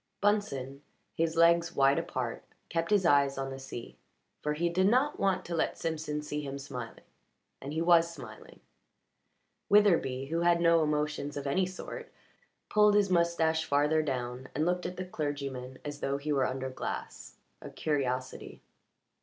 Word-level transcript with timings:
Bunsen, 0.19 0.81
his 1.13 1.35
legs 1.35 1.75
wide 1.75 1.99
apart, 1.99 2.43
kept 2.69 2.89
his 2.89 3.05
eyes 3.05 3.37
on 3.37 3.51
the 3.51 3.59
sea, 3.59 3.99
for 4.41 4.53
he 4.53 4.67
did 4.67 4.87
not 4.87 5.19
want 5.19 5.45
to 5.45 5.53
let 5.53 5.77
Simpson 5.77 6.23
see 6.23 6.41
him 6.41 6.57
smiling, 6.57 7.03
and 7.61 7.71
he 7.71 7.83
was 7.83 8.11
smiling. 8.11 8.61
Witherbee, 9.69 10.29
who 10.29 10.39
had 10.41 10.59
no 10.59 10.81
emotions 10.81 11.37
of 11.37 11.45
any 11.45 11.67
sort, 11.67 12.11
pulled 12.67 12.95
his 12.95 13.11
moustache 13.11 13.63
farther 13.63 14.01
down 14.01 14.47
and 14.55 14.65
looked 14.65 14.87
at 14.87 14.97
the 14.97 15.05
clergyman 15.05 15.77
as 15.85 15.99
though 15.99 16.17
he 16.17 16.33
were 16.33 16.47
under 16.47 16.71
glass 16.71 17.35
a 17.61 17.69
curiosity. 17.69 18.63